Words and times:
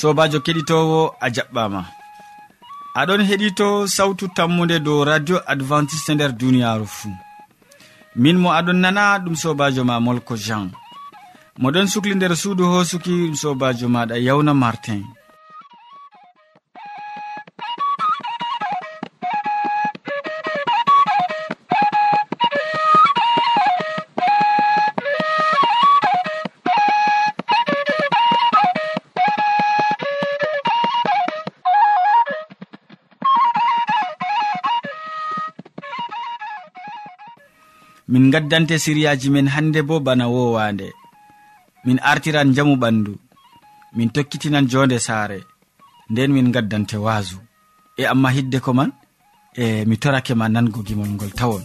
sobajo 0.00 0.38
keɗitowo 0.46 1.00
a 1.24 1.26
jaɓɓama. 1.34 1.80
Aɗon 3.00 3.22
heɗito 3.28 3.66
sawtu 3.96 4.24
tammude 4.36 4.76
dow 4.86 5.00
radio 5.10 5.36
adventiste 5.52 6.10
nder 6.14 6.32
duniyaru 6.40 6.86
fuu 6.96 7.12
min 8.22 8.36
mo 8.42 8.48
aɗon 8.58 8.78
nana 8.82 9.02
ɗum 9.24 9.36
sobajo 9.42 9.82
ma 9.88 9.94
molko 10.06 10.34
jean. 10.44 10.66
Moɗon 11.62 11.86
sukli 11.92 12.14
nder 12.14 12.32
suudu 12.42 12.64
hosuki 12.72 13.12
ɗum 13.20 13.34
sobajo 13.42 13.86
maɗa 13.94 14.16
yawna 14.26 14.52
martin. 14.62 15.02
min 38.12 38.30
gaddante 38.34 38.74
siriyaji 38.84 39.28
men 39.30 39.48
hande 39.54 39.80
bo 39.88 40.00
bana 40.06 40.26
wowande. 40.34 40.88
Min 41.86 41.98
artiran 42.10 42.48
jamu 42.56 42.74
ɓandu. 42.82 43.12
Min 43.96 44.08
tokkitinan 44.14 44.66
jonde 44.72 44.98
saare. 44.98 45.38
Nden 46.10 46.30
min 46.32 46.50
gaddante 46.54 46.96
waasu 47.06 47.38
e 48.00 48.02
amma 48.12 48.30
hidde 48.36 48.58
ko 48.64 48.72
man 48.78 48.90
e 49.62 49.84
mi 49.88 49.96
torake 50.02 50.34
ma 50.34 50.46
nango 50.48 50.80
gimol 50.86 51.10
ngol 51.14 51.32
tawon. 51.38 51.64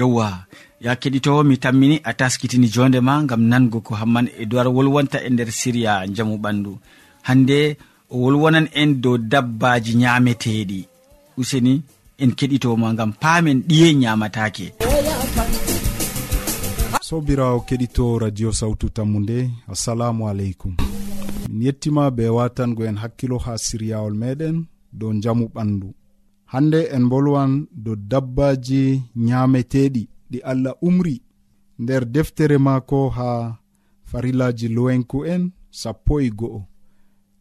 yewwa 0.00 0.28
ya 0.80 0.92
keɗitowo 1.00 1.40
mi 1.48 1.56
tammini 1.56 1.96
a 2.04 2.12
taskitini 2.20 2.68
jonde 2.74 3.00
ma 3.00 3.14
gam 3.28 3.42
nango 3.50 3.78
ko 3.86 3.92
hamman 4.00 4.26
e 4.40 4.44
dowar 4.50 4.68
wolwonta 4.76 5.18
e 5.26 5.30
nder 5.30 5.50
siriya 5.60 6.06
jamu 6.16 6.34
ɓandu. 6.44 6.72
Hande 7.26 7.76
o 8.10 8.16
wolwonan 8.22 8.66
en 8.80 8.90
dow 9.02 9.16
dabbaji 9.32 9.92
ñameteɗi 10.02 10.80
useni 11.40 11.74
en 12.22 12.30
keɗitoma 12.38 12.88
gam 12.98 13.12
paamen 13.22 13.58
ɗiye 13.68 13.88
ñamatake 14.02 14.66
sobirawo 17.10 17.58
keɗito 17.68 18.04
radio 18.22 18.52
sawtu 18.52 18.86
tammu 18.96 19.18
nde 19.20 19.38
assalamu 19.72 20.28
aleykum. 20.30 20.72
Min 21.48 21.62
yettima 21.66 22.10
be 22.16 22.24
watango 22.36 22.82
en 22.88 22.96
hakkilo 23.02 23.36
ha 23.44 23.52
siryawol 23.58 24.14
meɗen 24.22 24.56
dow 24.98 25.12
jamu 25.22 25.44
ɓandu. 25.54 25.88
hande 26.52 26.80
en 26.96 27.04
bolwan 27.10 27.52
do 27.84 27.92
dabbaji 28.10 28.82
nyameteɗi 29.26 30.02
ɗi 30.30 30.38
allah 30.50 30.74
umri 30.88 31.16
nder 31.82 32.02
deftere 32.14 32.56
maako 32.66 33.00
ha 33.16 33.30
farillaji 34.10 34.66
lowenku 34.76 35.18
en 35.32 35.42
sappo 35.80 36.14
e 36.20 36.28
go'o. 36.38 36.60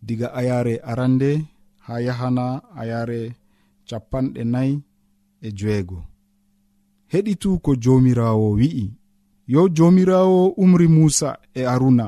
Diga 0.05 0.27
ayare 0.39 0.75
arande 0.91 1.31
ha 1.85 1.93
yahana 2.07 2.45
ayare 2.81 3.21
capanɗe 3.89 4.41
nayi 4.53 4.73
e 5.41 5.49
joeego 5.57 5.99
heɗitu 7.11 7.49
ko 7.63 7.71
jomirawo 7.83 8.47
wi'i. 8.59 8.85
Yo 9.53 9.61
jomirawo 9.75 10.41
umri 10.63 10.87
musa 10.95 11.29
e 11.53 11.61
aruna 11.73 12.07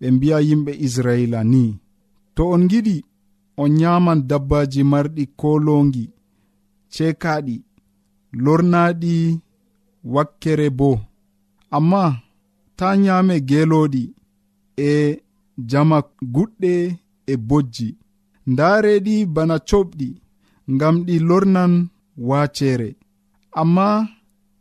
ɓe 0.00 0.06
mbiya 0.14 0.38
yimɓe 0.48 0.72
israila 0.86 1.40
ni. 1.52 1.64
To 2.34 2.42
on 2.54 2.62
giɗi 2.70 2.96
on 3.62 3.70
nyaman 3.80 4.20
dabbaji 4.28 4.82
marɗi 4.92 5.24
kolongi 5.40 6.04
cekaɗi 6.94 7.56
lornaɗi 8.44 9.14
wakkere 10.14 10.68
bo. 10.78 10.90
Amma 11.76 12.02
ta 12.78 12.88
nyame 13.02 13.34
geloɗi 13.48 14.02
e 14.88 15.22
jama 15.70 15.98
guɗɗe 16.34 16.72
e 17.26 17.34
bojji. 17.48 17.88
Ndareɗi 18.50 19.14
bana 19.34 19.56
coɓɗi 19.68 20.08
ngam 20.74 20.96
ɗi 21.06 21.14
lornan 21.28 21.72
wacere. 22.28 22.88
Amma 23.60 23.86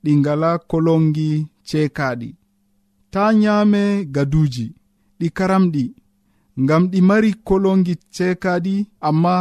ɗi 0.03 0.11
ngala 0.19 0.49
kolongi 0.69 1.29
cekaɗi. 1.67 2.29
Ta 3.13 3.23
nyame 3.41 3.81
gaduji 4.15 4.65
ɗi 5.19 5.27
karamɗi. 5.37 5.83
ngam 6.63 6.83
ɗi 6.91 6.99
mari 7.09 7.31
kolongi 7.47 7.93
ceekaɗi 8.15 8.75
amma 9.07 9.35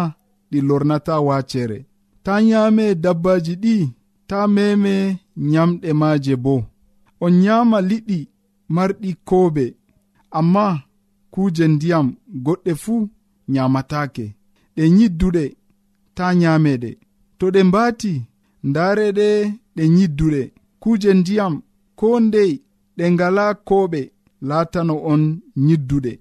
ɗi 0.50 0.58
lornata 0.68 1.14
waacere 1.26 1.78
ta 2.24 2.32
nyaame 2.48 2.84
dabbaji 3.04 3.54
ɗi 3.62 3.76
ta 4.28 4.38
meme 4.54 4.94
nyamɗe 5.50 5.88
maaje 6.00 6.34
bo. 6.44 6.54
On 7.24 7.32
nyaama 7.42 7.78
liɗɗi 7.90 8.18
marɗi 8.74 9.10
koobe 9.28 9.64
amma 10.38 10.64
kuuje 11.32 11.64
ndiyam 11.74 12.06
goɗɗe 12.44 12.72
fuu 12.82 13.00
nyaamataake 13.52 14.24
ɗe 14.76 14.82
nyidduɗe 14.96 15.44
ta 16.16 16.24
nyaameɗe 16.40 16.90
to 17.38 17.46
ɗe 17.54 17.60
mbaati 17.68 18.12
ndaareɗe 18.68 19.26
ɗe 19.76 19.82
nyidduɗe. 19.96 20.42
Kuuje 20.82 21.10
ndiyam 21.20 21.54
ko 21.98 22.06
ndey 22.26 22.52
ɗe 22.96 23.04
ngala 23.14 23.44
kooɓe 23.68 24.00
laatano 24.48 24.94
on 25.12 25.22
nyidduɗe. 25.66 26.12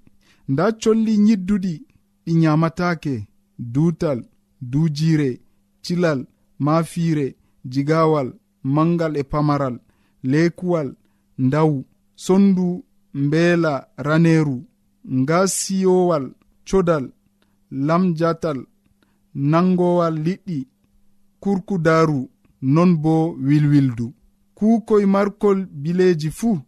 nda 0.51 0.66
colli 0.81 1.13
yidduɗi 1.28 1.74
ɗi 2.25 2.31
nyamatake 2.42 3.13
duutal 3.74 4.19
duujiire 4.72 5.30
cilal 5.84 6.19
maafiire 6.66 7.28
jigawal 7.72 8.30
mangal 8.75 9.13
e 9.18 9.24
pamaral 9.31 9.75
leekuwal 10.31 10.90
ndawu 11.45 11.86
sondu 12.16 12.84
mbeela 13.13 13.74
raneeru 14.06 14.57
ngasiyowal 15.22 16.25
codal 16.69 17.06
lamjatal 17.88 18.60
nangowal 19.51 20.16
liɗɗi 20.25 20.60
kurkudaru 21.40 22.30
non 22.62 22.92
bo 23.04 23.16
wilwildu. 23.48 24.13
Kuukoy 24.56 25.06
markol 25.06 25.66
bileeji 25.66 26.30
fuu 26.31 26.60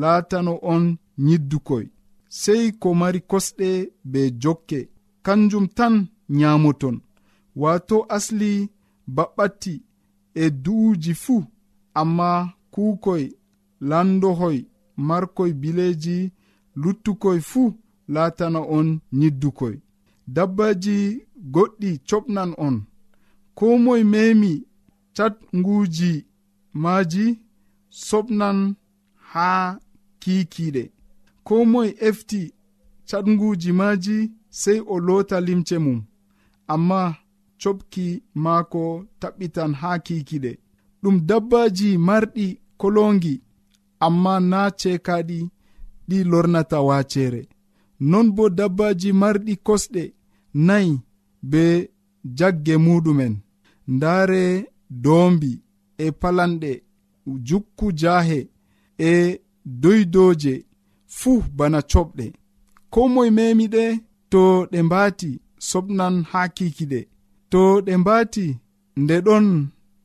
laatano 0.00 0.58
on 0.62 0.84
nyiddukoy 1.18 1.84
sey 2.40 2.64
ko 2.80 2.88
mari 3.00 3.20
kosɗe 3.30 3.68
be 4.12 4.20
jokke. 4.42 4.80
Kanjum 5.26 5.66
tan 5.76 5.94
nyaamoton. 6.38 6.96
Wato 7.62 7.96
asli 8.16 8.50
baɓɓatti 9.16 9.74
e 10.42 10.44
du'uji 10.64 11.12
fuu 11.24 11.40
amma 12.00 12.28
kuukoy 12.72 13.24
landohoy 13.90 14.58
markoy 15.08 15.50
bileji 15.60 16.16
luttukoy 16.82 17.38
fuu 17.50 17.68
laatana 18.14 18.60
on 18.76 18.88
nyiddukoy. 19.18 19.74
Dabbaji 20.34 20.96
goɗɗi 21.54 21.90
coɓnan 22.08 22.50
on. 22.66 22.76
Ko 23.58 23.66
moye 23.84 24.04
memi 24.12 24.52
catnguuji 25.16 26.12
maaji 26.82 27.24
soɓnan 28.06 28.58
haa 29.32 29.66
kiikiiɗe. 30.22 30.82
ko 31.46 31.54
moye 31.72 31.90
efti 32.08 32.40
caɗguji 33.08 33.70
maji 33.80 34.16
sey 34.60 34.78
o 34.92 34.94
loota 35.06 35.36
limce 35.46 35.76
mum 35.84 36.00
amma 36.74 37.00
coɓki 37.60 38.06
maako 38.44 38.82
taɓɓitan 39.20 39.70
haa 39.80 39.98
kiikiɗe. 40.06 40.52
Ɗum 41.02 41.16
dabbaji 41.28 41.88
marɗi 42.06 42.46
kolongi 42.80 43.34
amma 44.06 44.34
na 44.50 44.60
cekaɗi 44.80 45.38
ɗi 46.08 46.18
lornata 46.30 46.78
waacere 46.88 47.42
non 48.10 48.26
bo 48.36 48.44
dabbaji 48.58 49.08
marɗi 49.22 49.54
kosɗe 49.66 50.02
nayi 50.66 50.92
be 51.50 51.62
jagge 52.38 52.74
muɗumen 52.84 53.34
ndaare 53.94 54.42
doombi 55.04 55.52
e 56.04 56.06
palanɗe 56.20 56.70
jukku 57.46 57.86
jaahe 58.00 58.40
e 59.10 59.12
doydoje 59.82 60.54
fuu 61.18 61.42
bana 61.58 61.80
coɓɗe. 61.90 62.26
Ko 62.92 63.00
moye 63.14 63.30
memi 63.36 63.66
ɗe 63.74 63.84
to 64.32 64.42
ɗe 64.72 64.78
mbaati 64.86 65.30
soɓnan 65.68 66.14
haa 66.30 66.48
kikiɗe 66.56 67.00
to 67.52 67.60
ɗe 67.86 67.92
mbaati 68.02 68.46
nde 69.02 69.16
ɗon 69.26 69.46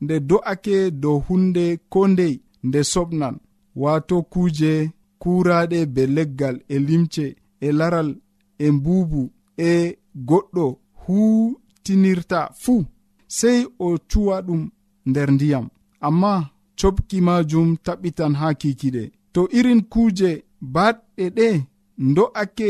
nde 0.04 0.16
do'ake 0.30 0.76
dow 1.02 1.18
hunde 1.28 1.66
ko 1.94 2.00
ndey 2.14 2.34
nde 2.68 2.80
soɓnan 2.94 3.36
waato 3.82 4.16
kuuje 4.32 4.72
kuuraaɗe 5.22 5.80
be 5.94 6.04
leggal 6.16 6.56
e 6.74 6.76
limce 6.88 7.26
e 7.66 7.70
laral 7.80 8.10
e 8.66 8.72
mbuubu 8.76 9.22
e 9.70 9.98
goɗɗo 10.30 10.66
huutinirta. 11.02 12.40
Fuu 12.62 12.86
sey 13.38 13.60
o 13.86 13.98
cuwa 14.10 14.36
ɗum 14.48 14.62
nder 15.10 15.30
ndiyam. 15.36 15.66
Amma 16.08 16.34
coɓki 16.80 17.18
majum 17.28 17.68
taɓɓitan 17.86 18.34
haa 18.40 18.54
kikiɗe 18.62 19.04
to 19.34 19.42
irin 19.58 19.82
kuuje 19.92 20.30
baɗɗe 20.62 21.26
ɗe 21.38 21.48
do'ake 22.16 22.70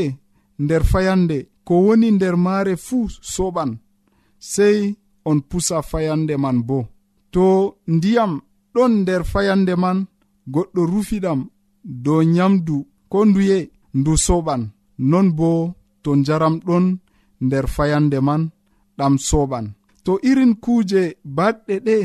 nder 0.63 0.83
fayande 0.91 1.37
ko 1.67 1.73
woni 1.85 2.07
nder 2.11 2.35
maare 2.45 2.73
fuu 2.85 3.07
soɓan 3.33 3.71
sey 4.51 4.77
on 5.29 5.39
pusa 5.49 5.77
fayande 5.81 6.35
man 6.43 6.57
bo. 6.67 6.79
To 7.33 7.45
ndiyam 7.87 8.33
ɗon 8.73 8.91
nder 9.01 9.23
fayande 9.31 9.73
man 9.83 9.97
goɗɗo 10.53 10.81
rufiɗam 10.91 11.39
dow 11.83 12.21
nyamdu 12.35 12.75
ko 13.11 13.17
nduye 13.25 13.57
ndu 13.99 14.13
soɓan 14.25 14.61
non 15.09 15.27
bo 15.37 15.49
to 16.03 16.09
njaram 16.15 16.55
ɗon 16.67 16.85
nder 17.45 17.65
fayande 17.75 18.19
man 18.27 18.43
ɗam 18.97 19.13
soɓan 19.29 19.65
to 20.03 20.11
irin 20.29 20.53
kuuje 20.63 21.01
baɗɗe 21.35 21.75
ɗe 21.87 21.97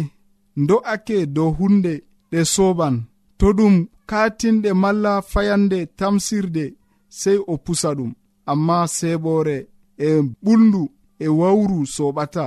do'ake 0.68 1.16
dow 1.36 1.50
hunde 1.58 1.92
ɗe 2.30 2.40
soɓan 2.54 2.94
to 3.42 3.48
ɗum 3.58 3.74
katinɗe 4.10 4.70
malla 4.82 5.12
fayande 5.32 5.78
tamsirde 5.98 6.64
sey 7.20 7.38
o 7.52 7.54
pusa 7.64 7.90
ɗum. 7.98 8.10
Amma 8.52 8.76
seɓore 8.96 9.56
e 10.06 10.08
ɓuldu 10.44 10.82
e 11.24 11.26
wawru 11.40 11.78
soɓata 11.96 12.44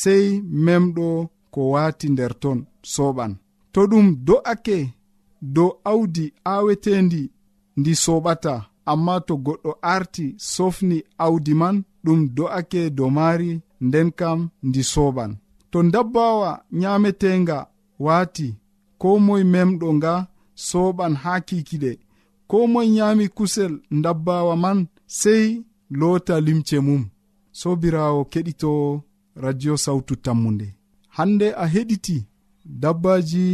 sey 0.00 0.24
memɗo 0.64 1.06
ko 1.52 1.60
wati 1.74 2.06
nder 2.12 2.32
ton 2.42 2.58
soɓan 2.94 3.32
to 3.72 3.80
ɗum 3.90 4.06
do'ake 4.26 4.78
dow 5.54 5.70
awdi 5.90 6.24
awetendi 6.54 7.22
ndi 7.78 7.92
soɓata 8.04 8.54
amma 8.92 9.14
to 9.26 9.34
goɗɗo 9.46 9.70
arti 9.94 10.26
sofni 10.54 10.98
awdi 11.24 11.52
man 11.60 11.76
ɗum 12.04 12.20
do'ake 12.36 12.80
dow 12.96 13.10
maari 13.16 13.50
nden 13.86 14.08
kam 14.18 14.38
ndi 14.68 14.82
soɓan 14.92 15.30
to 15.70 15.78
dabbawa 15.92 16.50
nyametenga 16.80 17.58
wati 18.06 18.46
ko 19.02 19.08
moye 19.26 19.44
memɗo 19.52 19.88
nga 19.98 20.12
soɓan 20.68 21.14
ha 21.22 21.32
kikiɗe. 21.48 21.92
Ko 22.50 22.56
moye 22.72 22.88
nyami 22.96 23.24
kusel 23.36 23.72
dabbawa 24.04 24.54
man 24.64 24.78
sei 25.20 25.46
lota 26.00 26.34
limce 26.46 26.76
mum. 26.86 27.02
Sobirawo 27.60 28.20
keɗito 28.32 28.70
radio 29.44 29.72
sautu 29.84 30.14
tammude 30.24 30.68
hande 31.16 31.46
a 31.62 31.64
heɗiti 31.74 32.16
dabbaji 32.82 33.44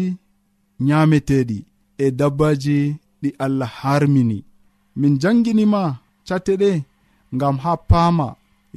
nyameteɗi 0.87 1.59
e 2.05 2.07
dabbaji 2.21 2.77
ɗi 3.23 3.29
allah 3.45 3.71
harmini. 3.81 4.39
Min 5.01 5.15
janginima 5.23 5.83
cate 6.29 6.53
ɗe 6.63 6.71
ngam 7.35 7.57
ha 7.65 7.73
paama 7.91 8.29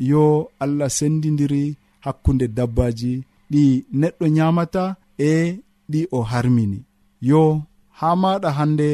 yo 0.10 0.24
allah 0.64 0.90
sendidiri 0.98 1.64
hakkunde 2.06 2.46
dabbaji 2.58 3.12
ɗi 3.52 3.64
neɗɗo 4.00 4.26
nyamata 4.36 4.84
e 5.30 5.32
ɗi 5.94 6.02
o 6.18 6.20
harmini. 6.32 6.80
Yo 7.30 7.42
ha 8.00 8.10
maɗa 8.22 8.50
hande 8.58 8.88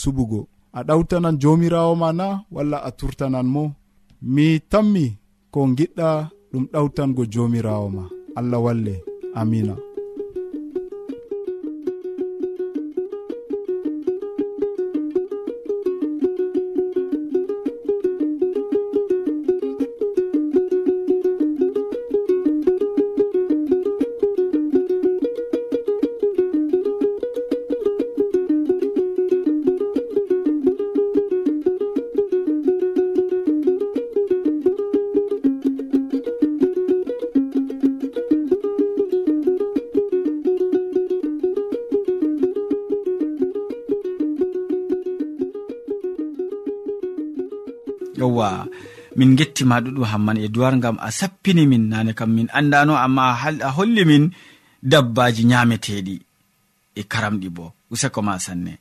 suɓugo. 0.00 0.40
A 0.78 0.80
ɗawtanan 0.88 1.36
jomirawo 1.42 1.92
ma 2.02 2.08
na 2.18 2.26
walla 2.54 2.78
a 2.88 2.90
turtanan 2.98 3.46
mo. 3.54 3.64
Mi 4.34 4.46
tammi 4.70 5.04
ko 5.52 5.60
giɗɗa 5.78 6.08
ɗum 6.52 6.64
ɗawtango 6.72 7.22
jomirawo 7.32 7.86
ma. 7.96 8.04
Allah 8.38 8.60
walle. 8.66 8.94
Amina. 9.40 9.74
min 49.20 49.36
gettima 49.38 49.76
ɗuɗum 49.84 50.04
hamman 50.12 50.38
e 50.44 50.48
duwar 50.54 50.74
gam 50.82 50.96
a 51.06 51.08
sappini 51.18 51.64
min 51.70 51.84
nane 51.92 52.12
kam 52.18 52.30
min 52.36 52.48
andano 52.58 52.94
amma 53.04 53.24
a 53.68 53.70
holli 53.76 54.02
min 54.10 54.24
dabbaji 54.90 55.42
nyameteɗi 55.50 56.14
e 56.94 57.02
karamɗi 57.12 57.48
bo. 57.56 57.66
Useko 57.92 58.20
ma 58.26 58.34
sanne. 58.44 58.74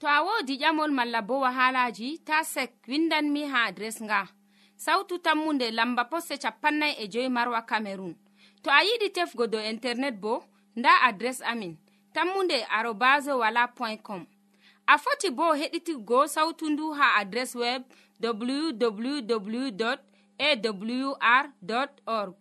To 0.00 0.06
a 0.06 0.18
wodi 0.26 0.54
ƴamol 0.62 0.90
malla 0.98 1.20
bo 1.28 1.34
wahalaji 1.44 2.08
ta 2.26 2.36
sek 2.54 2.70
windanmi 2.90 3.42
ha 3.52 3.58
adres 3.68 3.96
nga. 4.06 4.20
Sautu 4.84 5.14
tammunde 5.24 5.66
lamba 5.78 6.04
poste 6.10 6.34
capannay 6.42 6.92
e 7.02 7.08
joyi 7.12 7.28
marwa 7.36 7.60
camerun 7.70 8.14
to 8.62 8.68
a 8.70 8.80
yiɗi 8.86 9.08
tefgo 9.16 9.44
dow 9.52 9.62
internet 9.72 10.16
bo 10.22 10.34
nda 10.78 10.90
adres 11.08 11.38
amin 11.50 11.74
tammunde 12.14 12.58
arobas 12.76 13.24
wala 13.42 13.62
point 13.76 14.02
com. 14.02 14.22
A 14.86 14.94
foti 15.02 15.28
bo 15.30 15.46
heɗitigo 15.60 16.26
sautu 16.34 16.64
ndu 16.70 16.92
ha 16.98 17.06
adres 17.20 17.54
web 17.62 17.82
www 18.22 19.94
awr 20.38 21.46
org. 22.06 22.34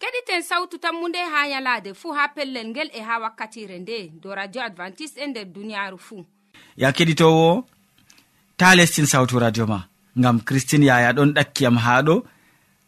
Keɗiten 0.00 0.42
sawtu 0.42 0.78
tammunde 0.78 1.18
ha 1.32 1.46
yalaade 1.48 1.94
fuu 1.94 2.12
ha 2.12 2.28
pellel 2.28 2.68
ngel 2.68 2.90
e 2.94 3.00
ha 3.00 3.18
wakkatire 3.18 3.78
nde 3.78 4.12
do 4.22 4.34
radio 4.34 4.62
advantice'e 4.62 5.24
e 5.24 5.26
nder 5.26 5.44
duniyaaru 5.44 5.98
fuu 5.98 6.24
ya 6.76 6.92
keɗitowo 6.92 7.64
ta 8.56 8.74
lestin 8.74 9.06
sawtu 9.06 9.38
radio 9.38 9.66
ma 9.66 9.80
ngam 10.18 10.40
christine 10.40 10.86
yaya 10.86 11.12
ɗon 11.12 11.30
ɗakkiyam 11.36 11.76
ha 11.84 12.02
ɗo 12.06 12.14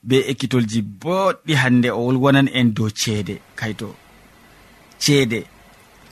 be 0.02 0.16
ekkitolji 0.30 0.80
boɗɗi 1.02 1.52
hannde 1.62 1.88
o 1.90 2.00
wolwonan 2.06 2.48
en 2.58 2.68
dow 2.74 2.88
ceede 3.00 3.34
kayto. 3.58 3.88
Ceede 4.98 5.40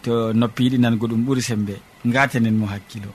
to 0.03 0.33
noppi 0.33 0.65
yiɗi 0.65 0.79
nango 0.81 1.07
ɗum 1.11 1.23
ɓuri 1.27 1.43
sembe 1.49 1.75
ngatanen 2.07 2.57
mo 2.61 2.67
hakkilo. 2.67 3.11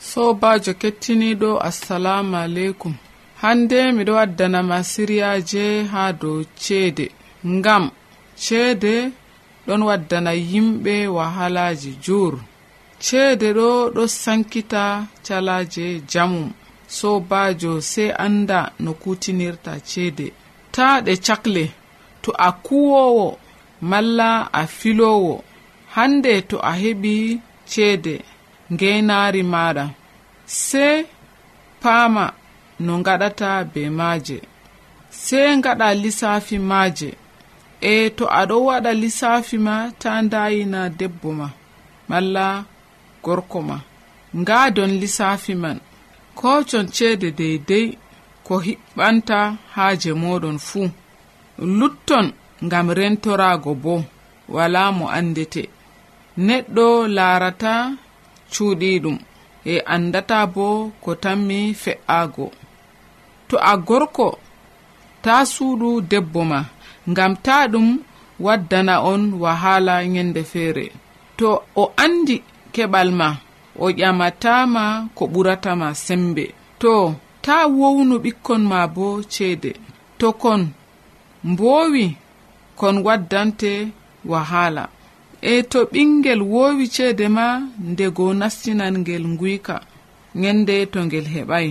sobajo 0.00 0.72
kettiniɗo 0.74 1.50
assalamu 1.68 2.36
aleykum. 2.36 2.94
Hande 3.42 3.92
miɗo 3.92 4.12
waddanama 4.14 4.82
siriyaje 4.84 5.82
ha 5.92 6.12
dow 6.12 6.42
ceede. 6.62 7.06
Ngam 7.46 7.90
ceede 8.44 8.94
ɗon 9.66 9.82
waddana 9.88 10.32
yimɓe 10.50 10.94
wahalaji 11.16 11.90
jur 12.04 12.34
ceede 13.04 13.48
ɗo 13.58 13.68
ɗo 13.94 14.02
sankita 14.22 15.06
calaje 15.26 15.86
jamum 16.10 16.48
sobajo 16.88 17.72
sey 17.80 18.10
anda 18.24 18.72
no 18.84 18.92
kutinirta 19.02 19.72
ceede. 19.90 20.26
Ta 20.74 21.00
ɗe 21.04 21.12
cakle 21.26 21.64
to 22.22 22.30
a 22.38 22.48
kuwowo 22.64 23.38
malla 23.80 24.48
a 24.52 24.62
filowo 24.66 25.34
hande 25.94 26.32
to 26.48 26.56
a 26.58 26.72
heɓi 26.82 27.14
ceede. 27.72 28.14
ngeynaari 28.72 29.42
maaɗa 29.52 29.84
sey 30.66 30.96
paama 31.82 32.24
no 32.84 32.92
ngaɗata 33.00 33.48
be 33.72 33.82
maaje 33.98 34.38
sey 35.24 35.48
ngaɗa 35.58 35.88
lissafi 36.02 36.56
maaje. 36.70 37.10
E 37.80 38.10
to 38.16 38.24
aɗo 38.40 38.56
waɗa 38.68 38.90
lissafi 39.02 39.56
ma 39.66 39.76
ta 40.00 40.10
ndayina 40.24 40.80
debbo 40.98 41.28
ma 41.40 41.48
malla 42.08 42.46
gorko 43.24 43.58
ma. 43.68 43.76
Ngaadon 44.40 44.92
lissafi 45.02 45.54
man 45.62 45.78
kocon 46.38 46.86
ceede 46.96 47.28
deydey 47.38 47.86
ko 48.46 48.54
hiɓɓanta 48.66 49.38
haaje 49.74 50.10
moɗon 50.22 50.58
fuu. 50.66 50.88
Lutton 51.78 52.26
ngam 52.66 52.86
rentorago 52.98 53.72
bo 53.84 53.94
wala 54.54 54.82
mo 54.98 55.04
andete 55.18 55.62
neɗɗo 56.46 56.86
laarata 57.16 57.72
cuuɗiɗum 58.52 59.16
e 59.72 59.74
andata 59.94 60.38
bo 60.54 60.66
ko 61.02 61.10
tammi 61.22 61.58
fe'aago 61.82 62.46
to 63.48 63.56
a 63.70 63.72
gorko 63.86 64.28
ta 65.24 65.34
suuɗu 65.52 65.88
debbo 66.10 66.40
ma 66.50 66.60
ngam 67.10 67.32
ta 67.44 67.56
ɗum 67.72 67.88
waddana 68.44 68.94
on 69.12 69.22
wahala 69.42 69.94
yende 70.14 70.42
feere. 70.52 70.86
To 71.38 71.48
o 71.76 71.84
andi 72.04 72.36
keɓal 72.74 73.10
ma 73.20 73.28
o 73.78 73.86
ƴamatama 73.98 74.84
ko 75.16 75.24
ɓuratama 75.32 75.88
sembe. 76.04 76.44
To 76.82 76.92
ta 77.44 77.56
wownu 77.78 78.14
ɓikkon 78.24 78.62
ma 78.70 78.80
bo 78.94 79.06
ceede. 79.32 79.72
To 80.18 80.26
kon 80.42 80.62
mbowi 81.50 82.06
kon 82.78 82.96
waddante 83.06 83.72
wahala. 84.30 84.84
e 85.52 85.62
to 85.70 85.80
ɓingel 85.92 86.40
woowi 86.52 86.84
ceede 86.94 87.26
ma 87.36 87.46
ndego 87.90 88.26
nastinan 88.40 88.94
ngel 89.02 89.24
nguyka 89.34 89.76
ngende 90.38 90.76
to 90.92 90.98
ngel 91.06 91.26
heɓay. 91.34 91.68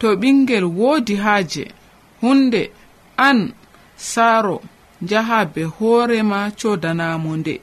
To 0.00 0.06
ɓingel 0.20 0.64
woodi 0.78 1.14
haaje 1.24 1.64
hunde 2.20 2.62
an 3.26 3.38
saaro 4.10 4.58
njaha 5.02 5.38
be 5.52 5.62
hoorema 5.76 6.40
codanamo 6.60 7.30
nde. 7.40 7.54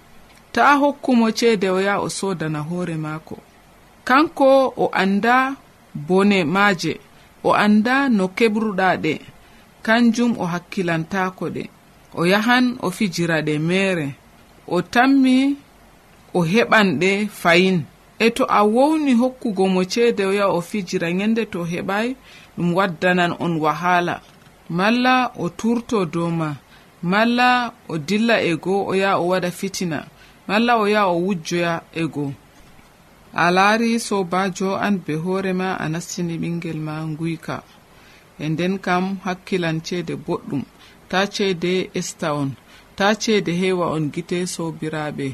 Ta 0.53 0.63
hokkumo 0.81 1.27
ceede 1.39 1.67
o 1.69 1.79
yaha 1.87 1.99
o 2.05 2.09
sodana 2.17 2.59
hoore 2.67 2.95
maako. 3.05 3.37
Kanko 4.07 4.73
o 4.77 4.85
annda 5.01 5.35
bone 6.07 6.39
maaje 6.55 6.93
o 7.43 7.49
annda 7.63 7.95
no 8.17 8.25
kebruɗa 8.37 8.89
ɗe 9.03 9.13
kanjum 9.85 10.31
o 10.41 10.45
hakkilantako 10.51 11.45
ɗe. 11.55 11.63
O 12.19 12.25
yahan 12.31 12.65
o 12.85 12.87
fijira 12.97 13.37
ɗe 13.47 13.55
mere 13.69 14.07
o 14.67 14.81
tammi 14.81 15.55
o 16.33 16.39
heɓan 16.51 16.87
ɗe 16.99 17.11
fayin. 17.41 17.77
E 18.19 18.29
to 18.29 18.43
a 18.45 18.61
wowni 18.63 19.13
hokkugo 19.21 19.65
mo 19.73 19.81
ceede 19.83 20.23
o 20.25 20.31
yaha 20.39 20.53
o 20.53 20.61
fijira 20.61 21.07
nyande 21.11 21.43
to 21.53 21.59
heɓai 21.71 22.15
ɗum 22.57 22.69
waddanan 22.77 23.31
on 23.39 23.53
wahala. 23.63 24.21
Malla 24.69 25.31
o 25.37 25.49
turto 25.49 26.05
dow 26.05 26.29
ma 26.39 26.49
malla 27.11 27.73
o 27.89 27.97
dilla 27.97 28.35
e 28.41 28.53
goo 28.63 28.85
o 28.89 28.93
yaha 29.01 29.17
o 29.19 29.27
waɗa 29.31 29.51
fitina 29.51 29.99
malla 30.47 30.77
o 30.77 30.85
yaha 30.87 31.07
o 31.07 31.17
wujjoya 31.25 31.81
e 31.93 32.03
goo. 32.13 32.31
A 33.33 33.45
laari 33.51 33.99
sobajo 33.99 34.75
an 34.75 34.97
be 35.05 35.13
hoore 35.15 35.53
ma 35.53 35.75
a 35.75 35.89
nastini 35.89 36.37
ɓingel 36.41 36.79
ma 36.87 36.95
nguyka. 37.11 37.63
E 38.39 38.49
nden 38.49 38.79
kam 38.85 39.17
hakkilan 39.25 39.81
ceede 39.85 40.15
boɗɗum 40.25 40.63
ta 41.09 41.19
ceede 41.33 41.89
esta 41.99 42.33
on. 42.33 42.51
ta 43.01 43.15
ceede 43.15 43.53
heewa 43.61 43.85
on 43.95 44.11
gite 44.13 44.37
sobiraɓe 44.53 45.27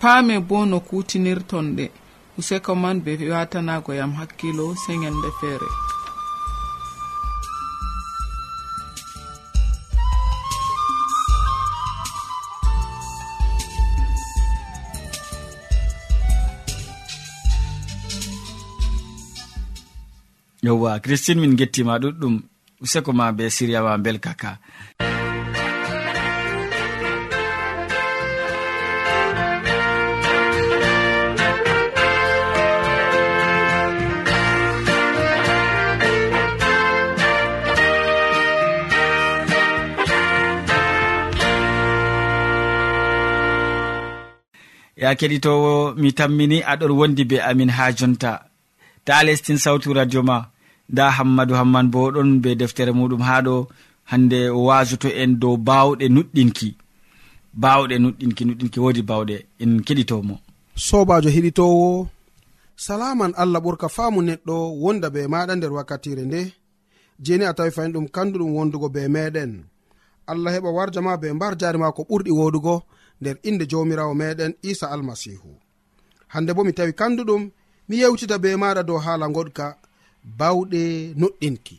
paame 0.00 0.34
bo 0.48 0.58
no 0.70 0.78
kutinirton 0.88 1.66
ɗe. 1.76 1.86
Useko 2.38 2.72
man 2.82 3.00
be 3.04 3.12
watanago 3.34 3.92
yam 4.00 4.12
hakkilo 4.18 4.64
sey 4.82 4.98
feere. 5.40 5.68
Yowwa 20.62 21.00
christine 21.04 21.40
min 21.40 21.56
gettima 21.58 21.98
ɗuɗɗum. 22.02 22.34
Useko 22.82 23.10
ma 23.12 23.32
be 23.36 23.44
siriyawa 23.50 23.92
belkaka. 24.04 24.50
ya 45.02 45.10
keɗitowo 45.18 45.72
mi 46.00 46.08
tammini 46.18 46.58
aɗon 46.72 46.92
wondi 46.98 47.22
be 47.30 47.36
amin 47.50 47.70
ha 47.76 47.84
jonta. 47.98 48.32
Ta 49.06 49.14
lestin 49.26 49.58
sawtu 49.64 49.88
radio 49.98 50.20
ma. 50.28 50.36
Nda 50.92 51.04
hammadou 51.16 51.56
hamman 51.60 51.86
bo 51.92 52.00
ɗon 52.14 52.30
be 52.42 52.50
deftere 52.60 52.92
muɗum 52.98 53.22
ha 53.28 53.36
ɗo. 53.46 53.56
Hande 54.10 54.38
o 54.50 54.60
wasoto 54.68 55.08
en 55.22 55.32
dow 55.42 55.56
bawɗe 55.68 56.04
nuɗɗinki. 56.14 56.68
Bawɗe 57.62 57.94
nuɗɗinki 58.02 58.42
nuɗɗinki 58.48 58.78
wodi 58.84 59.02
bawɗe 59.10 59.36
en 59.62 59.72
keɗitomo. 59.86 60.34
Sobajo 60.86 61.28
heɗitowo 61.36 61.88
salaman 62.84 63.32
allah 63.42 63.60
ɓurka 63.64 63.86
faamu 63.96 64.20
neɗɗo 64.28 64.54
wonda 64.82 65.08
be 65.14 65.20
maɗa 65.32 65.52
nder 65.56 65.72
wakkatire 65.76 66.22
nde. 66.28 66.40
Jeni 67.24 67.44
a 67.44 67.52
tawi 67.56 67.70
fayin 67.76 67.92
ɗum 67.94 68.06
kandu 68.14 68.36
ɗum 68.40 68.50
wondugo 68.56 68.88
be 68.94 69.00
meɗen. 69.14 69.52
Allah 70.30 70.50
heɓa 70.54 70.70
warjama 70.76 71.12
be 71.20 71.28
mbar 71.36 71.52
jari 71.60 71.78
ma 71.82 71.88
ko 71.96 72.02
ɓurɗi 72.10 72.30
woɗugo. 72.38 72.74
nder 73.22 73.36
inde 73.48 73.64
jawmirawo 73.70 74.12
meɗen 74.20 74.52
isa 74.70 74.86
almasihu. 74.94 75.50
Hande 76.32 76.50
bo 76.56 76.62
mi 76.66 76.72
tawi 76.78 76.92
kanduɗum 77.00 77.42
mi 77.88 77.94
yewtita 78.02 78.36
be 78.42 78.48
maɗa 78.62 78.82
dow 78.88 78.98
haala 79.04 79.26
goɗka 79.36 79.66
bawɗe 80.38 80.82
nuɗɗinki. 81.20 81.76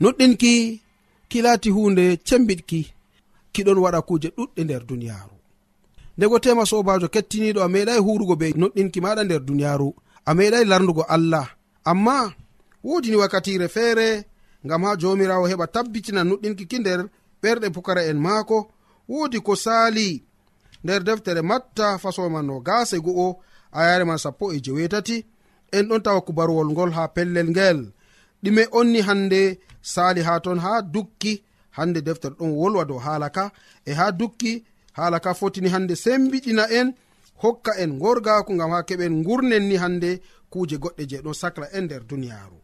Nuɗɗinki 0.00 0.52
kilati 1.30 1.68
hunde 1.76 2.04
cembiɗki 2.26 2.80
kiɗon 3.54 3.78
waɗa 3.84 4.00
kuje 4.08 4.28
ɗuɗɗe 4.36 4.60
nder 4.64 4.82
duniyaru 4.88 5.36
ndego 6.16 6.36
tema 6.44 6.62
sobajo 6.70 7.06
kettiniɗo 7.14 7.60
a 7.62 7.68
meɗai 7.74 7.98
hurugo 8.06 8.34
be 8.40 8.46
nuɗɗinki 8.60 8.98
maɗa 9.04 9.22
nder 9.24 9.40
duniyaru 9.48 9.88
a 10.28 10.34
meɗai 10.38 10.64
lardugo 10.70 11.02
allah. 11.14 11.46
Amma 11.90 12.16
wodini 12.84 13.16
wakkatire 13.22 13.66
feere 13.74 14.08
ngam 14.66 14.82
ha 14.84 14.90
jomirawo 15.00 15.44
heɓa 15.50 15.66
tabbitina 15.74 16.20
nuɗɗinki 16.28 16.64
ki 16.70 16.78
nder 16.78 17.00
ɓerɗe 17.42 17.66
pukara 17.74 18.02
en 18.10 18.18
maako 18.26 18.58
wodi 19.10 19.38
ko 19.46 19.52
sali 19.64 20.08
nder 20.84 21.02
deftere 21.08 21.42
matta 21.50 21.98
fasoman 22.02 22.46
no 22.48 22.56
gase 22.68 22.96
go'o 23.06 23.28
ayare 23.78 24.04
man 24.08 24.18
sappo 24.24 24.44
e 24.54 24.58
jewetati 24.64 25.16
en 25.76 25.84
ɗon 25.88 26.02
tawa 26.04 26.20
kubaruwol 26.26 26.68
ngol 26.72 26.90
ha 26.96 27.02
pellel 27.14 27.48
ngel. 27.50 27.80
Ɗume 28.42 28.62
onni 28.78 29.00
hande 29.08 29.42
sali 29.92 30.20
ha 30.26 30.34
ton 30.44 30.58
ha 30.64 30.72
dukki. 30.94 31.42
Hande 31.76 32.00
deftere 32.06 32.34
ɗon 32.38 32.50
wolwa 32.60 32.84
dow 32.84 32.98
halaka 33.06 33.44
e 33.84 33.92
ha 33.98 34.06
dukki 34.20 34.52
halaka 34.98 35.30
fotini 35.34 35.68
hande 35.74 35.94
sembiɗina 36.04 36.64
en. 36.78 36.88
Hokka 37.42 37.72
en 37.82 37.98
gorgako 38.02 38.52
gam 38.58 38.70
ha 38.74 38.80
keɓen 38.88 39.14
gurnen 39.26 39.64
ni 39.68 39.76
hande 39.82 40.10
kuje 40.50 40.76
goɗɗe 40.82 41.02
je 41.10 41.16
ɗon 41.24 41.34
sacla 41.40 41.66
en 41.76 41.84
nder 41.84 42.02
duniyaru 42.08 42.58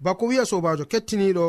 bako 0.00 0.26
wiya 0.26 0.44
sobajo 0.50 0.84
kettiniɗo 0.92 1.46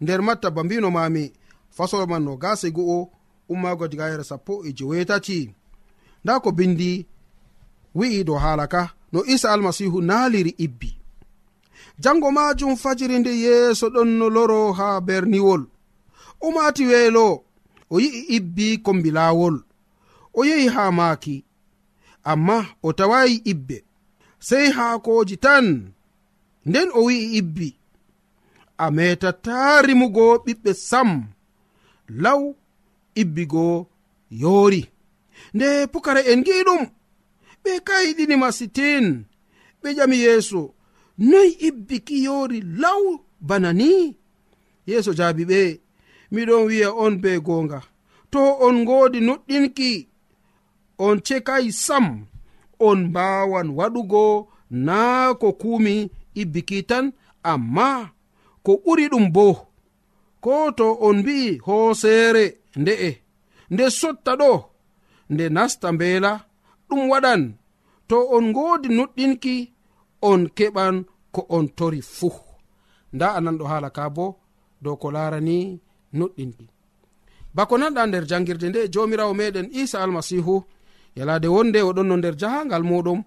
nder 0.00 0.20
matta 0.22 0.50
ba 0.50 0.64
mbinomami 0.64 1.32
fasolo 1.76 2.06
man 2.06 2.24
no 2.24 2.36
gase 2.36 2.68
go'o 2.76 3.10
ummago 3.52 3.88
diga 3.88 4.08
yara 4.10 4.24
sappo 4.24 4.64
e 4.66 4.72
jowetati. 4.72 5.40
Nda 6.24 6.40
ko 6.40 6.48
bindi 6.52 7.06
wi'i 7.94 8.24
dow 8.24 8.38
haala 8.38 8.66
ka 8.66 8.82
no 9.12 9.20
isa 9.24 9.52
almasihu 9.52 9.98
naaliri 10.02 10.54
ibbi. 10.58 10.90
Jango 11.98 12.30
majum 12.30 12.76
fajiri 12.76 13.18
nde 13.18 13.32
yeeso 13.44 13.86
ɗon 13.94 14.08
no 14.18 14.26
loro 14.36 14.72
ha 14.72 15.00
berniwol. 15.06 15.62
O 16.40 16.50
mati 16.50 16.86
weelo 16.86 17.26
o 17.90 18.00
yi'i 18.00 18.20
ibbi 18.36 18.66
kombi 18.84 19.10
laawol 19.10 19.56
o 20.34 20.44
yehi 20.48 20.68
ha 20.74 20.92
maaki 20.92 21.44
amma 22.24 22.66
o 22.82 22.92
tawayi 22.92 23.36
ibbe. 23.52 23.84
Sey 24.38 24.70
haakoji 24.76 25.36
tan 25.36 25.66
nden 26.66 26.88
o 26.94 27.00
wi'i 27.06 27.36
ibbi. 27.40 27.68
A 28.78 28.90
metata 28.96 29.82
rimugo 29.86 30.26
ɓiɓɓe 30.44 30.70
sam 30.88 31.10
law 32.22 32.42
ibbigo 33.14 33.86
yoori. 34.30 34.82
Nde 35.54 35.86
pukara 35.86 36.20
en 36.30 36.42
gi'i 36.44 36.62
ɗum. 36.66 36.82
Ɓe 37.64 37.70
kayiɗini 37.86 38.36
masitin 38.42 39.24
ɓe 39.82 39.88
ƴami 39.96 40.16
yeeso 40.24 40.60
noy 41.18 41.48
ibbiki 41.68 42.16
yoori 42.24 42.58
law 42.82 43.02
bana 43.40 43.72
ni? 43.72 44.16
Yeeso 44.86 45.12
jaabi 45.18 45.44
ɓe 45.50 45.60
miɗon 46.32 46.62
wi'a 46.68 46.88
on 47.04 47.14
be 47.22 47.30
goonga. 47.46 47.78
To 48.32 48.38
on 48.66 48.76
ngoodi 48.84 49.18
nuɗɗinki. 49.26 49.90
On 50.98 51.16
cekayi 51.26 51.72
sam. 51.72 52.06
On 52.78 52.98
mbawan 53.08 53.68
waɗugo 53.78 54.48
naa 54.70 55.34
ko 55.40 55.52
kuumi 55.52 56.10
ibbiki 56.40 56.78
tan 56.90 57.12
amma 57.42 57.88
ko 58.64 58.72
ɓuri 58.84 59.04
ɗum 59.12 59.26
boo. 59.34 59.54
ko 60.44 60.54
to 60.78 60.86
on 61.06 61.16
mbi'i 61.22 61.58
hooseere 61.66 62.44
nde'e 62.80 63.10
nde 63.72 63.84
sotta 64.00 64.32
ɗo? 64.40 64.52
Nde 65.32 65.44
nasta 65.56 65.88
mbeela? 65.92 66.32
Ɗum 66.88 67.02
waɗan. 67.10 67.42
To 68.08 68.16
on 68.36 68.44
ngoodi 68.50 68.88
nuɗɗinki 68.96 69.54
on 70.30 70.40
keɓan 70.56 70.96
ko 71.34 71.40
on 71.56 71.66
tori 71.78 72.00
fuu. 72.16 72.34
Nda 73.14 73.26
ananɗo 73.38 73.64
haala 73.70 73.88
ka 73.96 74.04
bo 74.16 74.26
dow 74.82 74.96
ko 75.02 75.08
laarani 75.14 75.56
nuɗɗinki. 76.18 76.66
Bako 77.56 77.74
nanɗa 77.78 78.02
nder 78.06 78.24
jangirde 78.30 78.66
nde 78.68 78.80
jomirawo 78.92 79.32
meɗen 79.40 79.68
isa 79.80 79.96
almasihu 80.04 80.54
yalade 81.16 81.48
wonde 81.54 81.78
oɗon 81.88 82.06
no 82.08 82.16
nder 82.16 82.34
jahangal 82.40 82.84
muɗum 82.90 83.20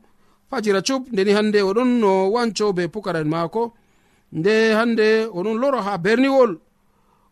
fajira 0.49 0.81
cup 0.87 1.03
ndeni 1.13 1.31
hande 1.37 1.59
oɗon 1.69 1.89
no 2.01 2.11
wanco 2.33 2.65
be 2.77 2.83
pukara'en 2.93 3.29
maako. 3.33 3.63
Nde 4.39 4.53
hande 4.77 5.07
oɗon 5.37 5.57
loro 5.61 5.79
ha 5.85 5.93
berniwol. 6.03 6.51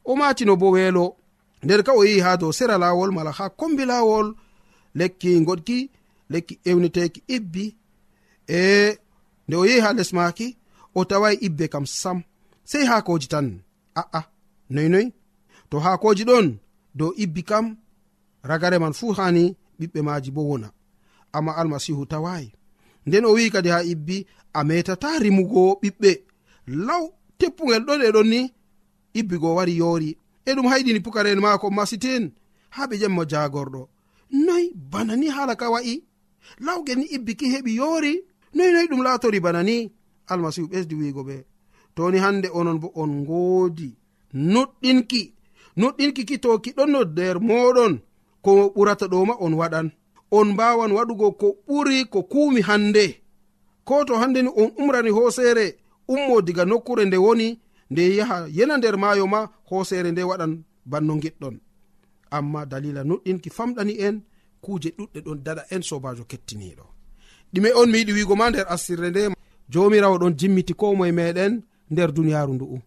o 0.06 0.16
matino 0.16 0.56
bo 0.56 0.72
weelo. 0.72 1.16
Nder 1.63 1.84
ka 1.84 1.92
o 1.94 2.06
yehi 2.06 2.20
ha 2.20 2.38
dow 2.38 2.52
sera 2.52 2.78
laawol 2.78 3.12
mala 3.12 3.32
ha 3.32 3.50
kombi 3.50 3.86
laawol 3.86 4.36
lekki 4.96 5.39
goɗki 5.48 5.89
lekki 6.30 6.60
ewniteki 6.70 7.24
ibbi. 7.36 7.76
E 8.48 8.98
nde 9.48 9.56
o 9.56 9.66
yehi 9.66 9.80
ha 9.80 9.94
les 9.94 10.13
maaki 10.13 10.58
o 10.96 11.06
tawai 11.06 11.36
ibbe 11.42 11.68
kam 11.68 11.86
sam. 11.86 12.22
Sei 12.63 12.86
haakoji 12.86 13.28
tan 13.28 13.48
a'a 13.96 14.22
noynoy 14.70 15.08
to 15.70 15.80
haakoji 15.80 16.24
ɗon 16.30 16.48
dow 16.96 17.12
ibbi 17.24 17.44
kam 17.44 17.66
ragare 18.44 18.80
man 18.80 18.94
fuu 18.94 19.13
hani 19.18 19.56
ɓiɓɓe 19.80 20.00
maji 20.08 20.32
bo 20.36 20.42
wona. 20.50 20.70
Amma 21.34 21.52
almasihu 21.60 22.06
tawayi 22.06 22.54
nden 23.06 23.26
o 23.26 23.34
wi'i 23.36 23.50
kadi 23.54 23.70
ha 23.70 23.84
ibbi 23.84 24.26
a 24.54 24.63
metata 24.63 25.20
rimugo 25.24 25.63
ɓiɓɓe. 25.82 26.12
Law 26.88 27.04
teppugel 27.38 27.84
ɗon 27.88 28.02
e 28.02 28.10
ɗon 28.16 28.28
ni 28.34 28.42
ibbigo 29.13 29.56
wari 29.56 29.78
yoori. 29.78 30.17
E 30.45 30.52
ɗum 30.56 30.67
hayɗini 30.71 30.99
pukara'en 30.99 31.39
maako 31.39 31.69
masitin 31.71 32.32
ha 32.69 32.88
ɓe 32.89 32.95
ƴammo 33.02 33.23
jagorɗo 33.32 33.82
noy 34.45 34.65
bana 34.91 35.15
ni 35.15 35.28
hala 35.30 35.56
ka 35.56 35.69
wa'i? 35.73 36.04
Lawgel 36.60 36.97
ni 36.99 37.06
ibbiki 37.15 37.45
heɓi 37.54 37.71
yoori? 37.80 38.13
Noy 38.56 38.71
noy 38.73 38.88
ɗum 38.89 39.02
laatori 39.04 39.39
bana 39.39 39.63
ni? 39.63 39.91
Almasihu 40.28 40.67
ɓesdi 40.71 40.95
wiigo 40.99 41.21
ɓe. 41.23 41.36
Toni 41.95 42.17
hande 42.17 42.47
onon 42.54 42.80
bo 42.82 42.91
on 42.95 43.12
ngoodi. 43.21 43.89
Nuɗɗinki 44.34 45.21
nuɗɗinki 45.78 46.21
kitoki 46.30 46.71
ɗon 46.78 46.89
no 46.91 46.99
nder 47.04 47.36
moɗon 47.39 47.93
ko 48.41 48.52
ɓurata 48.76 49.06
ɗoma 49.08 49.34
on 49.39 49.54
waɗan. 49.54 49.88
On 50.32 50.45
mbawan 50.54 50.91
waɗugo 50.91 51.32
ko 51.39 51.47
ɓuri 51.67 52.06
ko 52.10 52.19
kuumi 52.23 52.62
hande 52.62 53.23
ko 53.86 54.04
to 54.06 54.15
hande 54.17 54.41
ni 54.41 54.49
on 54.56 54.71
umrani 54.78 55.10
hoosere 55.10 55.78
ummo 56.08 56.41
diga 56.41 56.65
nokkure 56.65 57.06
nde 57.06 57.17
woni 57.17 57.60
nde 57.93 58.03
yaha 58.19 58.38
yena 58.58 58.75
nder 58.77 58.95
maayo 59.03 59.25
ma 59.34 59.39
hoosere 59.69 60.10
nde 60.12 60.21
waɗan 60.29 60.53
banno 60.91 61.13
giɗɗon 61.23 61.56
amma 62.38 62.62
dalila 62.71 63.01
nuɗɗinki 63.10 63.49
famɗani 63.58 63.93
en 64.08 64.15
kuuje 64.63 64.89
ɗuɗɗe 64.97 65.19
ɗon 65.25 65.39
daɗa 65.45 65.63
en 65.73 65.82
sobajo 65.89 66.23
kettiniɗo 66.32 66.86
ɗume 67.53 67.69
on 67.79 67.88
mi 67.91 67.97
yiɗi 67.99 68.13
wigo 68.17 68.36
ma 68.39 68.49
nder 68.49 68.65
assirre 68.73 69.10
nde 69.10 69.21
jomirawo 69.71 70.17
ɗon 70.21 70.34
jimmiti 70.39 70.73
ko 70.73 70.95
moye 70.95 71.12
meɗen 71.12 71.53
nder 71.91 72.10
duniyaaru 72.15 72.53
ndu'u. 72.53 72.77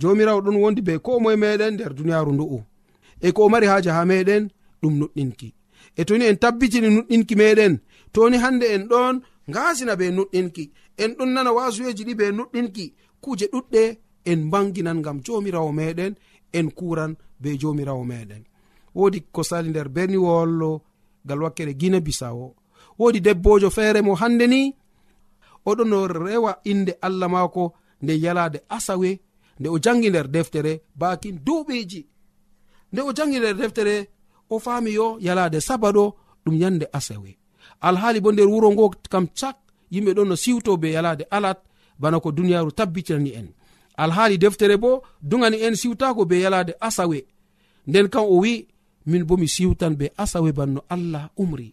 Jomirawo 0.00 0.40
ɗon 0.44 0.56
wondi 0.62 0.80
be 0.86 0.98
ko 0.98 1.20
moye 1.20 1.36
meɗen 1.36 1.74
nder 1.74 1.92
duniyaaru 1.94 2.32
ndu'u. 2.32 2.58
E 3.20 3.32
ko 3.32 3.40
o 3.44 3.48
mari 3.48 3.66
haaja 3.66 3.92
ha 3.96 4.02
meɗen 4.04 4.42
ɗum 4.82 4.94
nuɗɗinki. 5.00 5.48
E 5.96 6.04
toni 6.04 6.24
en 6.30 6.36
tabbitini 6.42 6.88
nuɗɗinki 6.96 7.34
meɗen 7.36 7.72
toni 8.12 8.36
hande 8.42 8.66
en 8.74 8.82
ɗon 8.90 9.14
ngasina 9.50 9.96
be 9.96 10.06
nuɗɗinki. 10.10 10.64
En 11.02 11.10
ɗon 11.16 11.30
nana 11.34 11.50
wasuyeji 11.52 12.04
ɗi 12.08 12.14
be 12.14 12.26
nuɗɗinki. 12.38 12.84
Kuuje 13.22 13.46
ɗuɗɗe 13.52 13.82
en 14.30 14.40
banginan 14.52 15.02
gam 15.04 15.18
jomirawo 15.24 15.70
meɗen 15.78 16.12
en 16.58 16.66
kuran 16.78 17.12
be 17.40 17.48
jomirawo 17.60 18.04
meɗen. 18.10 18.42
Wodi 18.94 19.20
ko 19.34 19.42
sali 19.42 19.68
nder 19.70 19.88
berniwollo 19.88 20.70
gal 21.28 21.42
wakkere 21.42 21.72
guine 21.80 22.00
bisawo 22.06 22.46
wodi 22.98 23.20
debbojo 23.20 23.70
feere 23.70 24.02
mo 24.02 24.14
hande 24.14 24.46
ni 24.46 24.74
oɗon 25.66 25.88
no 25.88 26.06
rewa 26.06 26.52
inde 26.64 26.92
allah 27.00 27.28
mako 27.30 27.74
nde 28.02 28.12
yalade 28.24 28.58
asawe 28.68 29.10
nde 29.60 29.68
o 29.68 29.78
jangi 29.78 30.10
nder 30.10 30.28
deftere 30.28 30.72
bakin 30.94 31.38
duuɓiji. 31.46 32.06
Nde 32.92 33.00
o 33.02 33.12
jangi 33.12 33.38
nder 33.38 33.54
deftere 33.56 34.08
o 34.50 34.58
fami 34.58 34.92
yo 34.92 35.18
yalade 35.20 35.60
sabaɗo 35.60 36.14
ɗum 36.44 36.54
yande 36.62 36.86
asawe. 36.92 37.36
Alhaali 37.80 38.20
bo 38.20 38.32
nder 38.32 38.46
wuro 38.48 38.70
ngo 38.72 38.90
kam 39.10 39.26
cak 39.38 39.56
yimɓe 39.92 40.12
ɗon 40.16 40.28
no 40.28 40.36
siwto 40.36 40.76
be 40.76 40.88
yalade 40.92 41.24
alat 41.30 41.58
bana 41.98 42.20
ko 42.20 42.32
duniyaru 42.32 42.72
tabbitinani 42.72 43.30
en. 43.34 43.48
alhaali 44.02 44.36
deftere 44.38 44.76
bo 44.82 45.02
dugani 45.22 45.58
en 45.66 45.74
siwtako 45.80 46.22
be 46.30 46.36
yalade 46.44 46.72
asawe. 46.80 47.18
Nden 47.86 48.08
kam 48.12 48.24
o 48.24 48.36
wi 48.42 48.54
min 49.10 49.24
bo 49.28 49.34
mi 49.40 49.48
siwtan 49.54 49.94
be 49.98 50.06
asawe 50.22 50.50
banno 50.58 50.80
allah 50.94 51.24
umri. 51.42 51.68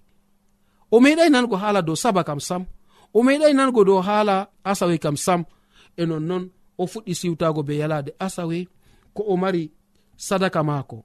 O 0.92 0.98
meɗai 1.04 1.30
nango 1.34 1.56
haala 1.62 1.82
dow 1.88 1.96
saba 2.04 2.22
kam 2.28 2.40
sam. 2.48 2.64
O 3.14 3.20
meɗai 3.28 3.54
nango 3.58 3.82
dow 3.90 4.00
haala 4.08 4.36
asawe 4.72 4.96
kam 5.04 5.18
sam. 5.26 5.42
E 5.98 6.04
nonnon 6.10 6.44
o 6.78 6.84
fuɗɗi 6.92 7.14
siwtago 7.20 7.62
be 7.68 7.74
yalade 7.82 8.12
asawe 8.26 8.58
ko 9.16 9.22
o 9.28 9.34
mari 9.42 9.64
sadaka 10.28 10.62
maako 10.70 10.98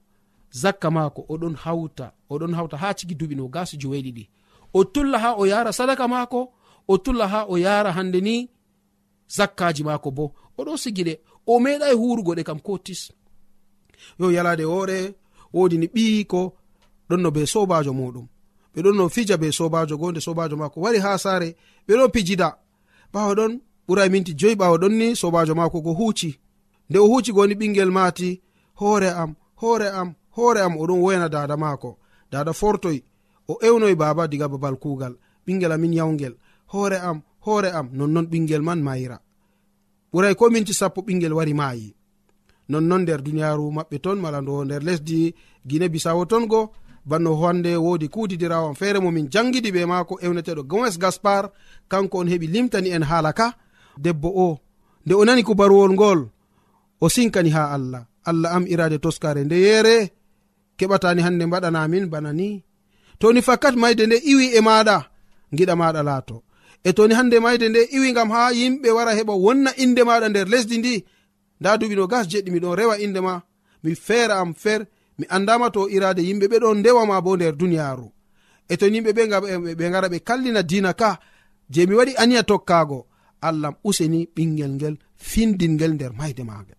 zakka 0.60 0.88
maako 0.96 1.20
oɗon 1.32 1.54
hawta 1.62 2.06
oɗon 2.32 2.52
hawta 2.56 2.76
ha 2.82 2.88
cigi 2.98 3.14
duɓi 3.20 3.34
no 3.36 3.44
gasi 3.54 3.74
joweɗiɗi 3.82 4.24
o 4.72 4.84
tulla 4.92 5.18
ha 5.24 5.30
o 5.40 5.46
yara 5.52 5.72
sadaka 5.78 6.04
maako 6.14 6.40
o 6.88 6.94
tulla 7.04 7.26
ha 7.32 7.40
o 7.48 7.54
yara 7.64 7.90
hande 7.96 8.20
ni 8.20 8.36
zakkaji 9.36 9.82
maako 9.88 10.10
bo. 10.16 10.24
oɗo 10.60 10.72
sigiɗe 10.82 11.12
o 11.46 11.60
meɗai 11.64 11.94
hurugo 12.00 12.32
ɗe 12.36 12.42
kam 12.44 12.58
ko 12.60 12.78
tis. 12.78 13.12
Yo 14.18 14.30
yalade 14.32 14.64
woore 14.64 15.14
wodi 15.52 15.76
ni 15.78 15.86
ɓiyi 15.94 16.24
ko 16.26 16.40
ɗonno 17.08 17.30
be 17.34 17.42
sobajo 17.46 17.92
muɗum. 17.92 18.26
Ɓe 18.74 18.78
ɗon 18.84 18.96
no 18.96 19.08
fija 19.08 19.36
be 19.36 19.48
sobajo 19.52 19.94
go 20.00 20.10
nde 20.10 20.20
sobajo 20.20 20.56
mako 20.56 20.80
wari 20.80 20.98
ha 20.98 21.18
sare 21.18 21.56
ɓe 21.86 21.92
ɗon 21.98 22.10
pijida. 22.14 22.48
Ɓawo 23.12 23.32
ɗon 23.38 23.52
ɓurai 23.88 24.08
minti 24.10 24.32
joyi 24.38 24.54
ɓawo 24.60 24.76
ɗon 24.82 24.92
ni 24.98 25.06
sobajo 25.16 25.54
mako 25.54 25.80
go 25.80 25.92
huci 25.98 26.30
nde 26.90 26.98
o 26.98 27.06
huci 27.10 27.32
goni 27.32 27.54
ɓingel 27.54 27.90
mati 27.90 28.40
hoore 28.80 29.08
am 29.22 29.34
hoore 29.60 29.88
am 30.00 30.14
hoore 30.36 30.60
am 30.60 30.74
oɗon 30.82 31.00
woyana 31.02 31.28
dada 31.28 31.56
mako 31.56 31.98
dada 32.32 32.52
fortoy 32.52 32.98
o 33.48 33.58
ewnoy 33.66 33.94
baba 33.94 34.26
diga 34.28 34.48
babal 34.48 34.76
kugal 34.76 35.14
ɓingel 35.46 35.72
amin 35.72 35.92
yawgel 35.98 36.34
hoore 36.72 36.96
am 36.98 37.18
hoore 37.46 37.70
am 37.78 37.86
nonnon 37.92 38.26
ɓingel 38.30 38.62
man 38.62 38.80
mayira 38.82 39.18
ɓuray 40.12 40.34
ko 40.38 40.44
minti 40.50 40.74
sappo 40.74 41.00
ɓingel 41.06 41.32
wari 41.38 41.54
maayi. 41.54 41.94
Nonnon 42.70 43.02
nder 43.02 43.20
duniyaaru 43.22 43.64
maɓɓe 43.76 43.96
ton 44.04 44.18
mala 44.22 44.38
ndo 44.42 44.54
nder 44.64 44.82
lesdi 44.88 45.34
guine 45.68 45.86
bisawo 45.94 46.22
ton 46.30 46.44
go 46.52 46.60
banno 47.08 47.32
hande 47.42 47.72
wodi 47.84 48.06
kuutidirawam 48.14 48.74
feere 48.80 48.98
momin 49.00 49.26
jangidi 49.32 49.70
ɓe 49.74 49.82
maako 49.90 50.14
ewneteɗo 50.24 50.62
gomes 50.70 50.94
gaspar 51.02 51.44
kanko 51.90 52.16
on 52.20 52.28
heɓi 52.32 52.46
limtani 52.54 52.88
en 52.96 53.02
haala 53.10 53.32
ka. 53.38 53.46
Debbo 54.04 54.28
o 54.46 54.58
nde 55.06 55.14
o 55.14 55.24
nani 55.24 55.42
kubaruwol 55.48 55.92
ngol 55.96 56.20
o 57.00 57.06
sinkani 57.14 57.50
ha 57.56 57.62
allah. 57.76 58.02
Allah 58.28 58.50
am 58.56 58.64
irade 58.72 58.98
toskare 59.04 59.44
nde 59.44 59.56
yeere 59.66 59.96
keɓatani 60.78 61.20
hande 61.24 61.44
mbaɗanamin 61.46 62.06
bana 62.12 62.30
ni. 62.32 62.48
Toni 63.20 63.40
fakat 63.48 63.74
mayde 63.82 64.06
nde 64.06 64.16
iwi 64.30 64.46
e 64.58 64.60
maɗa 64.68 64.96
giɗa 65.56 65.74
maɗa 65.80 66.02
laato. 66.08 66.36
e 66.84 66.92
toni 66.92 67.14
hande 67.14 67.40
mayde 67.40 67.68
nde 67.68 67.82
iwi 67.96 68.12
gam 68.12 68.30
ha 68.30 68.50
yimɓe 68.52 68.90
wara 68.96 69.12
heɓa 69.18 69.34
wonna 69.44 69.70
inde 69.76 70.02
maɗa 70.08 70.28
nder 70.28 70.48
lesdi 70.52 70.78
ndi 70.78 70.94
nda 71.60 71.70
duɓi 71.80 71.94
no 71.96 72.06
gas 72.06 72.26
jeɗɗi 72.30 72.50
miɗon 72.54 72.76
rewa 72.78 72.94
inde 73.04 73.20
ma 73.20 73.34
mi 73.82 73.94
feera 73.94 74.34
am 74.40 74.54
fer 74.54 74.80
mi 75.18 75.24
andama 75.28 75.70
to 75.74 75.88
irade 75.88 76.22
yimɓe 76.28 76.46
ɓe 76.50 76.56
ɗon 76.62 76.78
ndewama 76.80 77.16
bo 77.24 77.36
nder 77.36 77.54
duniyaru 77.60 78.06
e 78.68 78.76
ton 78.76 78.94
yimɓe 78.94 79.10
ɓe 79.16 79.22
ɓe 79.78 79.90
gara 79.92 80.08
ɓe 80.12 80.18
kallina 80.28 80.62
dina 80.62 80.92
ka 81.00 81.10
je 81.72 81.86
mi 81.86 81.94
waɗi 81.94 82.12
aniya 82.22 82.42
tokkago 82.42 83.06
allahm 83.48 83.74
useni 83.84 84.28
ɓingel 84.34 84.72
ngel 84.76 84.96
findingel 85.16 85.92
nder 85.94 86.12
mayde 86.18 86.42
magel 86.44 86.78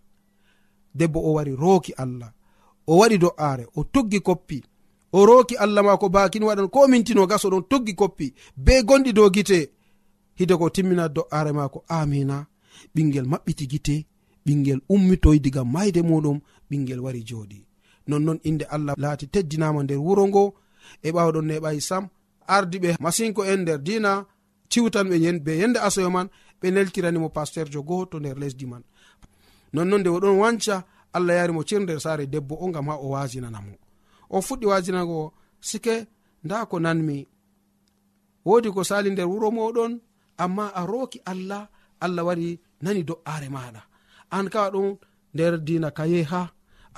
debbo 0.95 1.19
o 1.19 1.33
wari 1.33 1.53
rooki 1.55 1.93
allah 2.03 2.31
o 2.87 2.97
waɗi 2.99 3.17
do'aare 3.17 3.65
o 3.75 3.83
toggi 3.83 4.19
koppi 4.21 4.63
o 5.13 5.25
rooki 5.25 5.55
allah 5.55 5.83
maako 5.83 6.09
bakin 6.09 6.43
waɗan 6.43 6.69
ko 6.69 6.87
mintino 6.87 7.27
gas 7.27 7.45
oɗon 7.45 7.63
toggi 7.69 7.93
koppi 7.95 8.33
be 8.55 8.81
gonɗi 8.83 9.13
dow 9.13 9.29
gite 9.29 9.69
hide 10.41 10.55
ko 10.57 10.69
timmina 10.75 11.05
do'are 11.15 11.51
maako 11.57 11.79
amina 11.99 12.37
ɓingel 12.95 13.25
maɓɓiti 13.31 13.65
gite 13.71 13.95
ɓingel 14.45 14.79
ummitoy 14.93 15.37
diga 15.43 15.61
mayde 15.73 16.01
muɗum 16.09 16.37
ɓingel 16.69 16.99
wari 17.05 17.21
joɗi 17.29 17.59
nonnon 18.09 18.39
inde 18.49 18.65
allah 18.75 18.95
laati 19.03 19.25
teddinama 19.33 19.79
nder 19.83 19.97
wuro 20.05 20.23
ngo 20.29 20.43
e 21.03 21.09
ɓawɗon 21.15 21.45
neɓayi 21.49 21.81
sam 21.89 22.03
ardi 22.55 22.77
ɓe 22.83 22.89
masinko 23.03 23.41
en 23.51 23.59
nder 23.63 23.79
dina 23.87 24.11
ciwtan 24.71 25.07
ɓe 25.11 25.17
be 25.45 25.51
yende 25.61 25.79
asoyo 25.87 26.09
man 26.15 26.27
ɓe 26.61 26.67
neltiranimo 26.75 27.27
pasteurjo 27.35 27.79
goho 27.87 28.03
to 28.11 28.17
nder 28.19 28.37
lesdi 28.41 28.65
man. 28.71 28.83
Nonnon 29.73 30.01
nde 30.01 30.09
oɗon 30.15 30.35
wanca 30.41 30.75
allah 31.15 31.35
yarimo 31.39 31.61
cir 31.67 31.79
nder 31.81 31.99
saare 32.05 32.25
debbo 32.33 32.55
o 32.63 32.67
gam 32.73 32.87
ha 32.89 32.95
o 32.95 33.07
wasinanamo 33.13 33.73
o 34.29 34.37
fuɗɗi 34.45 34.65
wasinago 34.71 35.19
sike 35.69 35.95
nda 36.43 36.57
ko 36.69 36.75
nanmi 36.79 37.17
wodi 38.47 38.69
ko 38.75 38.81
sali 38.89 39.09
nder 39.11 39.27
wuro 39.31 39.47
moɗon 39.57 39.91
amma 40.43 40.65
a 40.79 40.81
roki 40.91 41.19
allah 41.31 41.63
allah 42.05 42.23
wari 42.27 42.59
nani 42.83 43.01
do'are 43.09 43.47
maɗa 43.55 43.81
an 44.35 44.45
kawa 44.53 44.69
ɗon 44.73 44.89
nder 45.33 45.53
dina 45.67 45.89
kaye 45.97 46.19
ha 46.31 46.41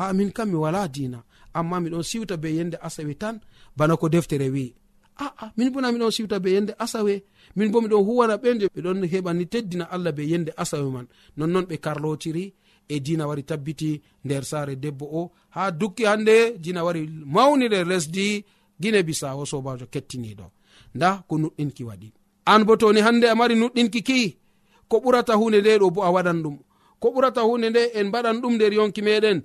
a 0.01 0.13
min 0.17 0.31
kam 0.35 0.47
mi 0.51 0.57
wala 0.63 0.81
dina 0.95 1.19
amma 1.57 1.75
miɗon 1.83 2.03
siwta 2.09 2.35
be 2.43 2.49
yende 2.57 2.77
asawe 2.87 3.13
tan 3.21 3.35
bana 3.77 3.93
ko 4.01 4.05
deftere 4.13 4.47
wi 4.55 4.65
aa 5.21 5.51
min 5.57 5.69
bona 5.73 5.91
miɗon 5.93 6.11
siwta 6.15 6.37
be 6.43 6.49
yende 6.55 6.73
asawe. 6.83 7.13
Min 7.55 7.71
bo 7.71 7.77
miɗon 7.83 8.03
huwana 8.07 8.35
ɓe 8.41 8.49
ɓeɗon 8.75 8.99
heɓani 9.11 9.43
teddina 9.51 9.85
allah 9.95 10.11
be 10.17 10.23
yende 10.31 10.51
asawe 10.61 10.89
man. 10.95 11.07
Nonnon 11.37 11.65
ɓe 11.69 11.75
karlotiri 11.85 12.45
e 12.87 12.95
dina 13.05 13.27
wari 13.29 13.43
tabbiti 13.49 13.89
nder 14.25 14.43
saare 14.51 14.73
debbo 14.83 15.05
o. 15.05 15.31
Ha 15.55 15.63
dukki 15.79 16.03
hande 16.09 16.35
dina 16.63 16.81
wari 16.87 17.01
mawni 17.35 17.65
nder 17.67 17.85
lesdi 17.91 18.27
guine 18.81 18.99
bisawo 19.07 19.43
sobajo 19.51 19.85
kettiniɗo 19.93 20.45
nda 20.95 21.09
ko 21.27 21.33
nuɗɗinki 21.41 21.83
waɗi. 21.89 22.09
an 22.45 22.61
bo 22.67 22.73
toni 22.81 22.99
hande 23.05 23.25
a 23.29 23.35
mari 23.39 23.55
nuɗɗinki 23.55 23.99
ki 24.07 24.19
ko 24.89 24.95
ɓurata 25.03 25.33
hunde 25.39 25.57
nde 25.61 25.71
ɗo 25.81 25.87
bo 25.95 26.01
a 26.03 26.09
waɗan 26.15 26.39
ɗum. 26.43 26.55
Ko 27.01 27.07
ɓurata 27.13 27.41
hunde 27.47 27.67
nde 27.69 27.81
en 27.97 28.07
mbaɗan 28.09 28.37
ɗum 28.41 28.53
nder 28.55 28.73
yonki 28.77 29.01
meɗen 29.07 29.37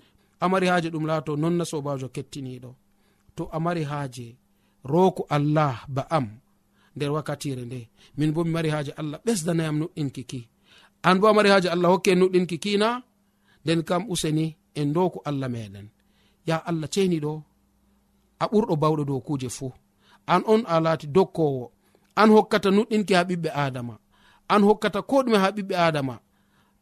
amari 0.44 0.66
haaje 0.70 0.88
ɗum 0.94 1.04
laato 1.08 1.32
nonna 1.42 1.64
sobajo 1.70 2.06
kettiniɗo. 2.14 2.70
To 3.36 3.42
amari 3.56 3.82
haaje 3.90 4.26
roku 4.92 5.22
allah 5.36 5.74
ba 5.94 6.02
am 6.16 6.26
nder 6.96 7.10
wakkatire 7.14 7.62
nde. 7.68 7.80
Min 8.18 8.30
bo 8.34 8.40
mi 8.44 8.50
mari 8.56 8.68
haaje 8.74 8.92
allah 9.00 9.18
ɓesdanayam 9.26 9.76
nuɗɗinki 9.80 10.22
ki. 10.30 10.40
An 11.08 11.16
bo 11.20 11.26
a 11.28 11.32
mari 11.36 11.48
haaje 11.52 11.68
allah 11.74 11.88
hokke 11.92 12.08
en 12.12 12.18
nuɗɗinki 12.20 12.56
kina 12.64 12.88
nden 13.64 13.80
kam 13.88 14.02
useni 14.12 14.46
en 14.80 14.88
dowko 14.94 15.18
allah 15.28 15.48
meɗen. 15.54 15.86
Ya 16.48 16.56
allah 16.70 16.88
ceniɗo 16.94 17.32
a 18.38 18.44
ɓurɗo 18.52 18.74
bawɗo 18.82 19.02
dow 19.08 19.20
kuje 19.26 19.48
fuu. 19.56 19.70
An 20.32 20.42
on 20.52 20.62
a 20.66 20.76
laati 20.84 21.06
dokkowo 21.16 21.64
an 22.20 22.30
hokkata 22.34 22.68
nuɗɗinki 22.76 23.12
ha 23.18 23.22
ɓiɓɓe 23.28 23.50
adama. 23.64 23.94
An 24.52 24.62
hokkata 24.68 25.00
ko 25.10 25.16
ɗume 25.24 25.38
ha 25.42 25.48
ɓiɓɓe 25.56 25.74
adama. 25.86 26.14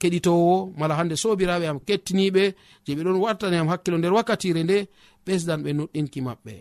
Keɗitowo 0.00 0.54
mala 0.78 0.94
hande 0.98 1.14
sobiraɓe 1.22 1.66
am 1.70 1.78
kettiniɓe 1.86 2.42
je 2.84 2.90
ɓe 2.96 3.02
ɗon 3.06 3.18
wartani 3.22 3.56
am 3.60 3.68
hakkilo 3.72 3.96
nder 3.98 4.12
wakkatire 4.16 4.62
nde 4.64 4.76
ɓesdan 5.26 5.60
ɓe 5.64 5.70
nuɗɗinki 5.78 6.20
maɓɓe. 6.26 6.52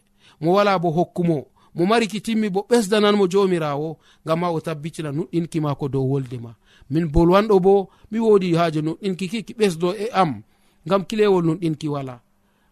Mo 0.41 0.49
wala 0.55 0.71
bo 0.83 0.89
hokkumo 0.97 1.37
mo. 1.75 1.83
Mariki 1.89 2.19
timmi 2.25 2.49
bo 2.53 2.61
ɓesdananmo 2.69 3.23
jomirawo 3.31 3.89
ngam 4.25 4.39
ma 4.41 4.47
o 4.49 4.59
tabbitina 4.65 5.09
nuɗɗinki 5.17 5.57
mako 5.65 5.85
dow 5.93 6.05
wolde 6.11 6.37
ma. 6.45 6.51
Min 6.91 7.05
bolwanɗo 7.13 7.55
bo 7.65 7.73
mi 8.11 8.19
wodi 8.25 8.55
haaje 8.59 8.79
nuɗɗinki 8.81 9.25
kiki 9.31 9.53
ɓesdo 9.59 9.87
e 10.03 10.05
am 10.21 10.31
ngam 10.87 11.01
kilewol 11.07 11.43
nuɗɗinki 11.47 11.87
wala. 11.93 12.15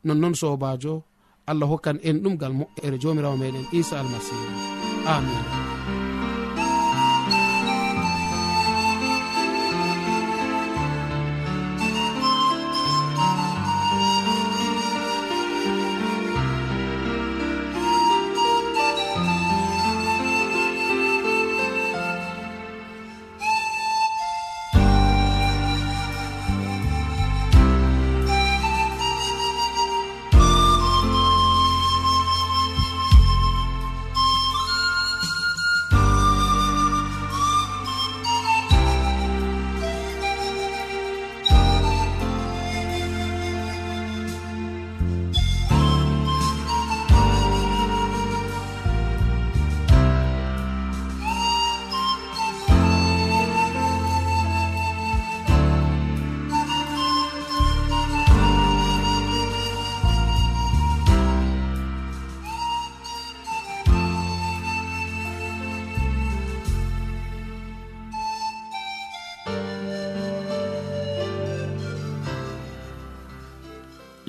Nonnoon 0.05 0.35
sobajo 0.41 1.03
allah 1.49 1.67
hokkan 1.71 1.97
en 2.07 2.17
ɗum 2.23 2.35
gal 2.41 2.53
moƴƴere 2.59 2.97
jomirawo 3.01 3.35
meɗen 3.41 3.65
isa 3.79 3.99
almasihu. 3.99 4.47
Amin. 5.15 5.62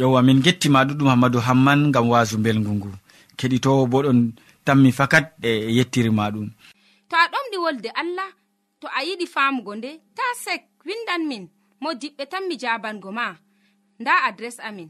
yowa 0.05 0.21
min 0.23 0.43
gettima 0.45 0.85
ɗuɗum 0.85 1.09
hammadou 1.09 1.41
hamman 1.41 1.81
gam 1.93 2.07
wasu 2.13 2.37
belgu 2.45 2.73
ngu 2.77 2.91
keɗitowo 3.39 3.83
bo 3.91 3.99
ɗon 4.05 4.21
tammi 4.65 4.91
fakat 4.99 5.25
e 5.43 5.51
yettiri 5.77 6.11
maɗum 6.19 6.47
to 7.09 7.15
a 7.17 7.25
ɗomɗi 7.33 7.57
wolde 7.65 7.89
allah 8.01 8.29
to 8.81 8.87
a 8.99 9.01
yiɗi 9.09 9.27
famugo 9.35 9.73
nde 9.77 9.91
ta 10.17 10.23
sek 10.45 10.63
windan 10.87 11.23
min 11.31 11.45
mo 11.81 11.91
diɓɓe 12.01 12.25
tan 12.33 12.45
mi 12.49 12.57
jabango 12.63 13.11
ma. 13.13 13.37
Nda 14.01 14.13
adres 14.29 14.59
amin. 14.61 14.89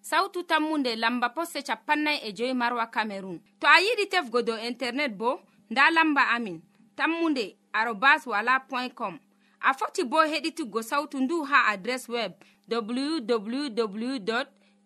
Sautu 0.00 0.42
tammunde 0.42 0.96
lamba 0.96 1.28
posse 1.28 1.62
capannay 1.66 2.18
e 2.26 2.32
joyi 2.36 2.54
marwa 2.54 2.86
camerun 2.94 3.38
to 3.60 3.66
a 3.66 3.76
yiɗi 3.84 4.04
tefgo 4.12 4.42
dow 4.42 4.58
internet 4.68 5.12
bo 5.20 5.40
nda 5.70 5.90
lamba 5.90 6.22
amin. 6.36 6.60
Tammunde 6.96 7.44
arobas 7.72 8.26
wala 8.26 8.60
point 8.68 8.94
com. 8.94 9.18
A 9.60 9.74
foti 9.74 10.02
bo 10.04 10.18
heɗituggo 10.32 10.82
sautu 10.82 11.16
ndu 11.20 11.44
ha 11.44 11.58
adres 11.72 12.08
web. 12.08 12.32
www 12.70 14.32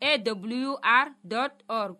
awr 0.00 1.08
org. 1.68 1.98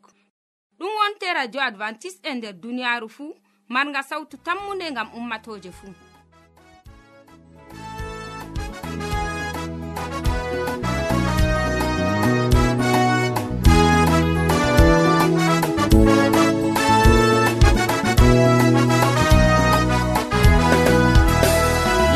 Ɗum 0.78 0.90
wonte 0.98 1.26
radio 1.34 1.60
advantice'e 1.60 2.28
e 2.30 2.34
nder 2.34 2.52
duniyaaru 2.62 3.08
fuu 3.08 3.34
marga 3.68 4.02
sawtu 4.02 4.36
tammunde 4.36 4.90
ngam 4.90 5.08
ummatoje 5.14 5.70
fuu 5.72 5.94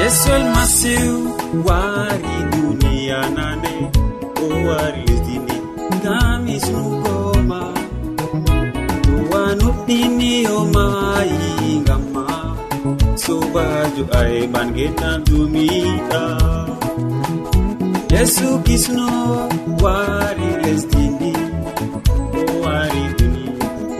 yesol 0.00 0.42
masiw 0.54 1.14
wari 1.66 2.36
duniyana 2.52 3.53
woni 6.54 6.60
sugoma 6.66 7.60
duwa 9.06 9.42
nuɗɗiniyomaayi 9.60 11.42
ngam 11.82 12.02
ma. 12.14 12.24
Sobajo 13.22 14.04
ayɓan 14.20 14.68
genam 14.76 15.18
dumiɗa 15.26 16.22
yesu 18.12 18.48
kisno 18.66 19.06
wari 19.82 20.48
lesdini 20.62 21.32
o 22.38 22.42
wari 22.62 23.04
duni 23.18 23.44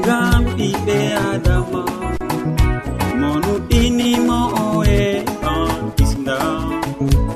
ngam 0.00 0.42
ɓiɓɓe 0.56 0.98
adama 1.30 1.82
mo 3.18 3.30
nuɗɗinimo 3.44 4.38
oe 4.66 4.98
an 5.52 5.80
kisda 5.96 6.38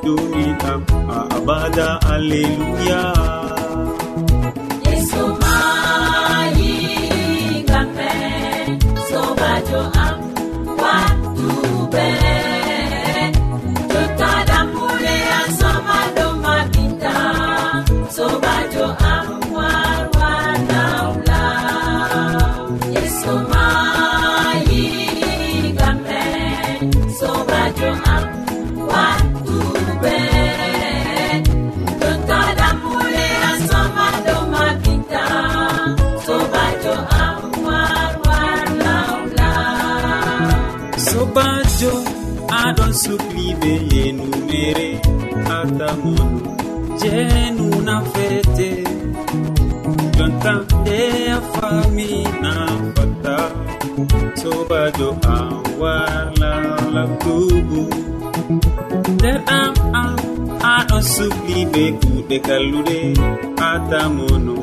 dumiɗam 0.05 0.81
a 1.17 1.19
abada 1.37 1.89
alleluya. 2.13 3.03
sukli 42.93 43.03
sukliɓe 43.03 43.73
yenumere 43.93 44.89
atamon 45.59 46.31
jenuna 47.01 47.97
fete 48.13 48.69
jonta 50.17 50.53
nde 50.81 50.99
a 51.31 51.37
afamina 51.37 52.53
fata 52.97 53.37
sobajo 54.41 55.11
a 55.35 55.39
warla 55.81 56.53
labdugu 56.95 57.83
nder 59.15 59.39
am 59.61 59.75
am 60.03 60.17
aɗo 60.75 60.99
sukliɓe 61.15 61.83
kuɗe 62.01 62.37
kallude 62.47 63.01
atamono 63.71 64.57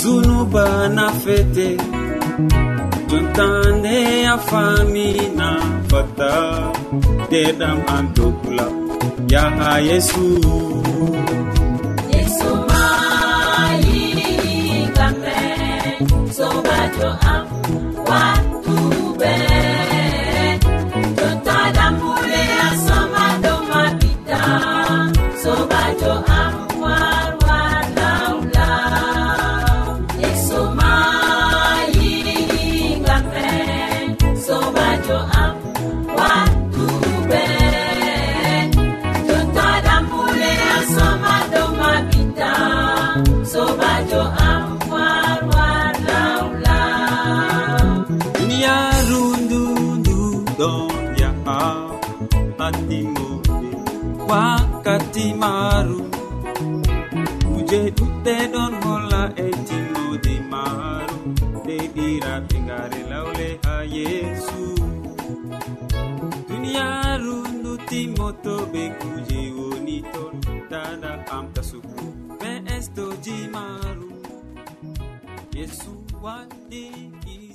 zunuba 0.00 0.88
na 0.96 1.06
fete. 1.22 1.68
Jonta 3.10 3.46
nde 3.78 4.26
afamina 4.34 5.48
fata 5.90 6.32
teɗam 7.30 7.78
an 7.96 8.04
dokula 8.16 8.66
yaha 9.32 9.70
yesu 9.88 10.24
yesumayiɗiɗi 12.12 14.56
kamɓe 14.96 15.34
sobajo 16.36 17.08
am 17.32 17.44
wa 18.08 18.22
yesu 75.54 76.04
wandiki 76.22 77.49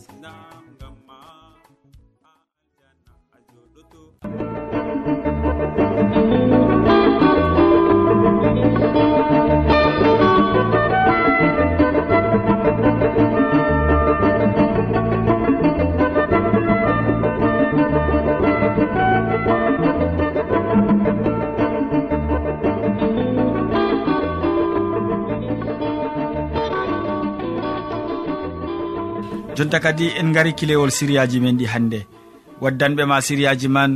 jonta 29.66 29.80
kadi 29.80 30.08
en 30.20 30.30
gari 30.34 30.54
kilewol 30.54 30.92
siriyaji 30.92 31.40
men 31.42 31.58
ɗi 31.58 31.66
hannde 31.74 32.00
waddanɓe 32.62 33.04
ma 33.10 33.18
siriyaji 33.22 33.68
man 33.68 33.92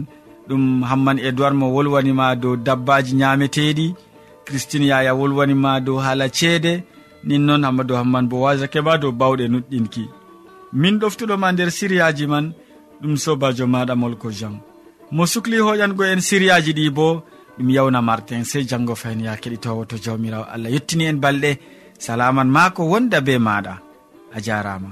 ɗum 0.49 0.63
hamman 0.89 1.17
edoird 1.27 1.53
mo 1.59 1.67
wolwanima 1.75 2.35
dow 2.35 2.55
dabbaji 2.57 3.13
ñameteɗi 3.21 3.93
christine 4.45 4.85
yaya 4.91 5.13
wolwanima 5.13 5.79
dow 5.85 5.97
haala 6.05 6.25
ceede 6.37 6.83
nin 7.23 7.41
noon 7.45 7.63
hammadou 7.65 7.97
hamman 8.01 8.25
bo 8.29 8.41
wasake 8.45 8.81
ma 8.81 8.97
dow 8.97 9.11
bawɗe 9.11 9.45
nuɗɗinki. 9.47 10.03
Min 10.73 10.95
ɗoftuɗoma 11.01 11.51
nder 11.53 11.69
siriyaji 11.71 12.25
man 12.27 12.45
ɗum 13.01 13.15
sobajo 13.23 13.65
maɗa 13.73 13.93
molko 13.95 14.31
jam. 14.39 14.55
Mo 15.11 15.23
sukli 15.25 15.57
hoƴango 15.65 16.03
en 16.13 16.21
siriyaji 16.21 16.71
ɗi 16.77 16.89
bo 16.97 17.21
ɗum 17.57 17.69
yawna 17.75 18.01
martin 18.01 18.43
sey 18.43 18.63
janggo 18.69 18.95
fayin 18.95 19.21
ya 19.25 19.35
keɗitowo 19.41 19.85
to 19.89 19.95
jawmirawo. 20.03 20.45
Allah 20.53 20.71
yettini 20.71 21.05
en 21.05 21.19
balɗe 21.23 21.51
salaman 21.99 22.49
ma 22.55 22.69
ko 22.71 22.83
wonda 22.91 23.21
be 23.21 23.37
maɗa. 23.37 23.73
A 24.35 24.39
jarama. 24.41 24.91